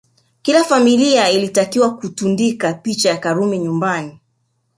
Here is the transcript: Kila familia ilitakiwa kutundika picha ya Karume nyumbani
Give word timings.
Kila 0.41 0.63
familia 0.63 1.29
ilitakiwa 1.29 1.97
kutundika 1.97 2.73
picha 2.73 3.09
ya 3.09 3.17
Karume 3.17 3.59
nyumbani 3.59 4.19